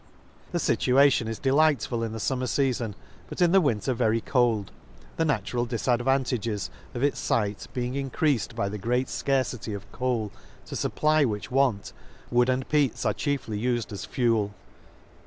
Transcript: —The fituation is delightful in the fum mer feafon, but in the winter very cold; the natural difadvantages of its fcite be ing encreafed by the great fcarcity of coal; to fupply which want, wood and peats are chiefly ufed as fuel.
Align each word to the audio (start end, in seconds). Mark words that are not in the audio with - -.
—The 0.51 0.57
fituation 0.57 1.27
is 1.29 1.37
delightful 1.37 2.03
in 2.03 2.11
the 2.11 2.19
fum 2.19 2.39
mer 2.39 2.47
feafon, 2.47 2.95
but 3.27 3.39
in 3.39 3.51
the 3.51 3.61
winter 3.61 3.93
very 3.93 4.19
cold; 4.19 4.71
the 5.17 5.25
natural 5.25 5.67
difadvantages 5.67 6.71
of 6.95 7.03
its 7.03 7.21
fcite 7.21 7.67
be 7.71 7.85
ing 7.85 8.09
encreafed 8.09 8.55
by 8.55 8.67
the 8.67 8.79
great 8.79 9.05
fcarcity 9.09 9.75
of 9.75 9.91
coal; 9.91 10.31
to 10.65 10.73
fupply 10.73 11.23
which 11.23 11.51
want, 11.51 11.93
wood 12.31 12.49
and 12.49 12.67
peats 12.67 13.05
are 13.05 13.13
chiefly 13.13 13.61
ufed 13.61 13.91
as 13.91 14.03
fuel. 14.05 14.55